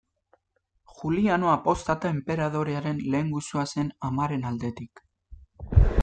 Juliano 0.93 1.51
Apostata 1.55 2.11
enperadorearen 2.15 3.03
lehengusua 3.15 3.65
zen 3.75 3.93
amaren 4.09 4.47
aldetik. 4.53 5.05